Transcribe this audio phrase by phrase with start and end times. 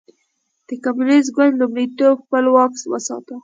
[0.67, 3.35] د کمونېست ګوند لومړیتوب خپل واک وساتي.